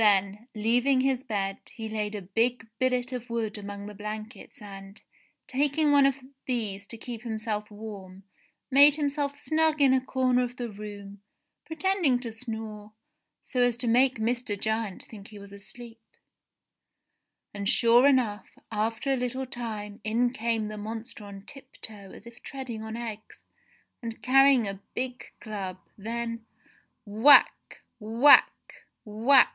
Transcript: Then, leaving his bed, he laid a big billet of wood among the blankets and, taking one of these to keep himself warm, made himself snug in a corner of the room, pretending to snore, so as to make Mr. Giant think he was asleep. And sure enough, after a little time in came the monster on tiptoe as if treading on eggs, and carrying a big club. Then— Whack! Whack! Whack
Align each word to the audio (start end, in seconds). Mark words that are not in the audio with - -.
Then, 0.00 0.46
leaving 0.54 1.00
his 1.00 1.24
bed, 1.24 1.58
he 1.74 1.88
laid 1.88 2.14
a 2.14 2.22
big 2.22 2.68
billet 2.78 3.12
of 3.12 3.28
wood 3.28 3.58
among 3.58 3.86
the 3.88 3.96
blankets 3.96 4.62
and, 4.62 5.02
taking 5.48 5.90
one 5.90 6.06
of 6.06 6.14
these 6.46 6.86
to 6.86 6.96
keep 6.96 7.22
himself 7.22 7.68
warm, 7.68 8.22
made 8.70 8.94
himself 8.94 9.36
snug 9.40 9.80
in 9.82 9.92
a 9.92 10.00
corner 10.00 10.44
of 10.44 10.54
the 10.54 10.70
room, 10.70 11.22
pretending 11.66 12.20
to 12.20 12.32
snore, 12.32 12.92
so 13.42 13.60
as 13.60 13.76
to 13.78 13.88
make 13.88 14.20
Mr. 14.20 14.56
Giant 14.56 15.02
think 15.02 15.28
he 15.30 15.38
was 15.40 15.52
asleep. 15.52 16.00
And 17.52 17.68
sure 17.68 18.06
enough, 18.06 18.56
after 18.70 19.12
a 19.12 19.16
little 19.16 19.46
time 19.46 20.00
in 20.04 20.32
came 20.32 20.68
the 20.68 20.78
monster 20.78 21.24
on 21.24 21.42
tiptoe 21.44 22.12
as 22.12 22.24
if 22.24 22.40
treading 22.44 22.84
on 22.84 22.96
eggs, 22.96 23.48
and 24.00 24.22
carrying 24.22 24.68
a 24.68 24.80
big 24.94 25.24
club. 25.40 25.76
Then— 25.96 26.46
Whack! 27.04 27.82
Whack! 27.98 28.52
Whack 29.04 29.54